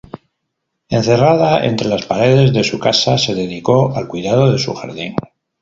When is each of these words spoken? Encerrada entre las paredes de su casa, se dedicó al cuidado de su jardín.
Encerrada 0.89 1.63
entre 1.63 1.87
las 1.87 2.07
paredes 2.07 2.51
de 2.55 2.63
su 2.63 2.79
casa, 2.79 3.19
se 3.19 3.35
dedicó 3.35 3.95
al 3.95 4.07
cuidado 4.07 4.51
de 4.51 4.57
su 4.57 4.73
jardín. 4.73 5.15